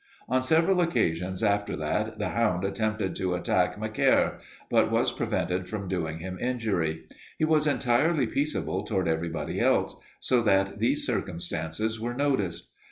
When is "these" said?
10.79-11.05